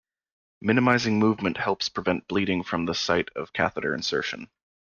Minimizing 0.61 1.19
movement 1.19 1.57
helps 1.57 1.87
prevent 1.87 2.27
bleeding 2.27 2.63
from 2.63 2.87
the 2.87 2.95
site 2.95 3.29
of 3.35 3.53
catheter 3.53 3.93
insertion. 3.93 4.49